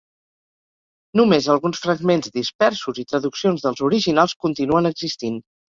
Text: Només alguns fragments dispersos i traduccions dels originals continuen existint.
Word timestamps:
Només 1.21 1.49
alguns 1.55 1.83
fragments 1.85 2.33
dispersos 2.39 3.05
i 3.05 3.09
traduccions 3.13 3.69
dels 3.69 3.87
originals 3.91 4.39
continuen 4.49 4.95
existint. 4.95 5.43